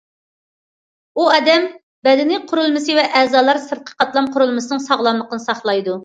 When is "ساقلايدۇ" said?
5.45-5.99